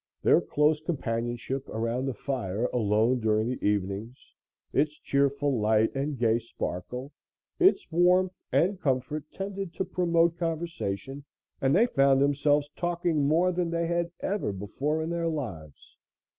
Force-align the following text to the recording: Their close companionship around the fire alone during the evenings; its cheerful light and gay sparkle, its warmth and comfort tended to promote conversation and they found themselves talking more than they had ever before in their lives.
Their 0.23 0.41
close 0.41 0.81
companionship 0.81 1.69
around 1.69 2.07
the 2.07 2.15
fire 2.15 2.65
alone 2.73 3.19
during 3.19 3.47
the 3.47 3.63
evenings; 3.63 4.17
its 4.73 4.97
cheerful 4.97 5.59
light 5.59 5.93
and 5.93 6.17
gay 6.17 6.39
sparkle, 6.39 7.11
its 7.59 7.85
warmth 7.91 8.33
and 8.51 8.81
comfort 8.81 9.25
tended 9.31 9.75
to 9.75 9.85
promote 9.85 10.39
conversation 10.39 11.23
and 11.61 11.75
they 11.75 11.85
found 11.85 12.19
themselves 12.19 12.67
talking 12.75 13.27
more 13.27 13.51
than 13.51 13.69
they 13.69 13.85
had 13.85 14.09
ever 14.21 14.51
before 14.51 15.03
in 15.03 15.11
their 15.11 15.27
lives. 15.27 15.95